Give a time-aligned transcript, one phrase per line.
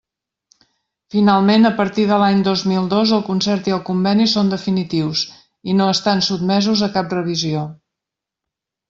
[1.15, 5.27] Finalment, a partir de l'any dos mil dos el concert i el conveni són definitius
[5.73, 7.63] i no estan sotmesos a cap revisió.